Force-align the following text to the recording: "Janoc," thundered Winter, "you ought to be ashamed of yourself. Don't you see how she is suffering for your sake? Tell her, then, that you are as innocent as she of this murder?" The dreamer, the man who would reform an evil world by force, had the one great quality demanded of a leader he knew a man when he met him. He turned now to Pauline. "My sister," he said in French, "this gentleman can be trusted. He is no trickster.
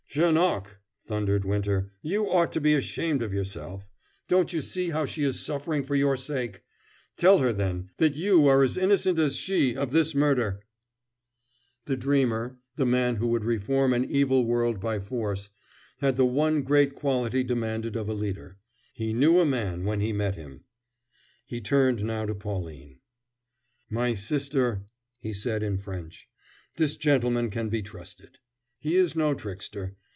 "Janoc," 0.13 0.79
thundered 1.07 1.45
Winter, 1.45 1.93
"you 2.01 2.29
ought 2.29 2.51
to 2.51 2.59
be 2.59 2.73
ashamed 2.73 3.23
of 3.23 3.31
yourself. 3.33 3.87
Don't 4.27 4.51
you 4.51 4.61
see 4.61 4.89
how 4.89 5.05
she 5.05 5.23
is 5.23 5.39
suffering 5.39 5.83
for 5.83 5.95
your 5.95 6.17
sake? 6.17 6.63
Tell 7.15 7.37
her, 7.37 7.53
then, 7.53 7.89
that 7.95 8.15
you 8.17 8.45
are 8.49 8.61
as 8.61 8.77
innocent 8.77 9.17
as 9.17 9.37
she 9.37 9.73
of 9.73 9.93
this 9.93 10.13
murder?" 10.13 10.63
The 11.85 11.95
dreamer, 11.95 12.57
the 12.75 12.85
man 12.85 13.15
who 13.15 13.29
would 13.29 13.45
reform 13.45 13.93
an 13.93 14.03
evil 14.03 14.43
world 14.45 14.81
by 14.81 14.99
force, 14.99 15.49
had 15.99 16.17
the 16.17 16.25
one 16.25 16.61
great 16.63 16.93
quality 16.93 17.41
demanded 17.41 17.95
of 17.95 18.09
a 18.09 18.13
leader 18.13 18.57
he 18.91 19.13
knew 19.13 19.39
a 19.39 19.45
man 19.45 19.85
when 19.85 20.01
he 20.01 20.11
met 20.11 20.35
him. 20.35 20.65
He 21.45 21.61
turned 21.61 22.03
now 22.03 22.25
to 22.25 22.35
Pauline. 22.35 22.99
"My 23.89 24.13
sister," 24.13 24.87
he 25.19 25.31
said 25.31 25.63
in 25.63 25.77
French, 25.77 26.27
"this 26.75 26.97
gentleman 26.97 27.49
can 27.49 27.69
be 27.69 27.81
trusted. 27.81 28.39
He 28.77 28.95
is 28.97 29.15
no 29.15 29.33
trickster. 29.33 29.95